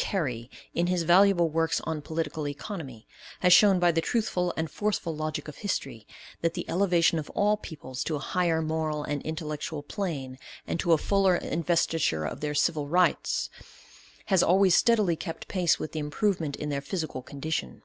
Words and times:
Carey, 0.00 0.48
in 0.74 0.86
his 0.86 1.02
valuable 1.02 1.48
works 1.50 1.80
on 1.80 2.00
political 2.02 2.46
economy, 2.46 3.04
has 3.40 3.52
shown 3.52 3.80
by 3.80 3.90
the 3.90 4.00
truthful 4.00 4.54
and 4.56 4.70
forceful 4.70 5.12
logic 5.12 5.48
of 5.48 5.56
history, 5.56 6.06
that 6.40 6.54
the 6.54 6.64
elevation 6.70 7.18
of 7.18 7.28
all 7.30 7.56
peoples 7.56 8.04
to 8.04 8.14
a 8.14 8.20
higher 8.20 8.62
moral 8.62 9.02
and 9.02 9.20
intellectual 9.22 9.82
plane, 9.82 10.38
and 10.68 10.78
to 10.78 10.92
a 10.92 10.98
fuller 10.98 11.34
investiture 11.34 12.24
of 12.24 12.38
their 12.38 12.54
civil 12.54 12.86
rights, 12.86 13.50
has 14.26 14.40
always 14.40 14.76
steadily 14.76 15.16
kept 15.16 15.48
pace 15.48 15.80
with 15.80 15.90
the 15.90 15.98
improvement 15.98 16.54
in 16.54 16.68
their 16.68 16.80
physical 16.80 17.20
condition. 17.20 17.82